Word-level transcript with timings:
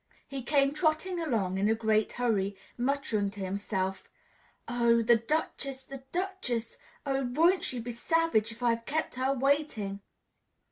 He 0.27 0.41
came 0.41 0.73
trotting 0.73 1.19
along 1.21 1.59
in 1.59 1.69
a 1.69 1.75
great 1.75 2.13
hurry, 2.13 2.57
muttering 2.75 3.29
to 3.29 3.39
himself, 3.39 4.09
"Oh! 4.67 5.03
the 5.03 5.17
Duchess, 5.17 5.85
the 5.85 6.03
Duchess! 6.11 6.77
Oh! 7.05 7.23
won't 7.23 7.63
she 7.63 7.79
be 7.79 7.91
savage 7.91 8.51
if 8.51 8.63
I've 8.63 8.87
kept 8.87 9.13
her 9.13 9.31
waiting!" 9.31 10.01